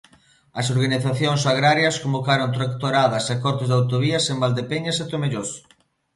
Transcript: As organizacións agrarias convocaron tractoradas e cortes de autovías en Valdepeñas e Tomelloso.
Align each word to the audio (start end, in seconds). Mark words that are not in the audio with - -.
As 0.59 0.67
organizacións 0.75 1.41
agrarias 1.53 1.99
convocaron 2.03 2.53
tractoradas 2.57 3.25
e 3.33 3.35
cortes 3.43 3.67
de 3.69 3.75
autovías 3.79 4.25
en 4.31 4.37
Valdepeñas 4.43 4.97
e 5.03 5.05
Tomelloso. 5.11 5.59